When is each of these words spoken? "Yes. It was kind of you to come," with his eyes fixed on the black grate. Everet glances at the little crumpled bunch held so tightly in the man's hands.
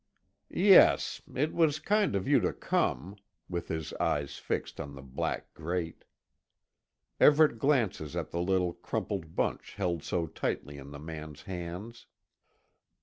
"Yes. 0.49 1.21
It 1.35 1.53
was 1.53 1.77
kind 1.77 2.15
of 2.15 2.27
you 2.27 2.39
to 2.39 2.53
come," 2.53 3.17
with 3.47 3.67
his 3.67 3.93
eyes 3.99 4.39
fixed 4.39 4.79
on 4.79 4.95
the 4.95 5.03
black 5.03 5.53
grate. 5.53 6.05
Everet 7.19 7.59
glances 7.59 8.15
at 8.15 8.31
the 8.31 8.41
little 8.41 8.73
crumpled 8.73 9.35
bunch 9.35 9.75
held 9.75 10.01
so 10.01 10.25
tightly 10.25 10.79
in 10.79 10.89
the 10.89 10.97
man's 10.97 11.43
hands. 11.43 12.07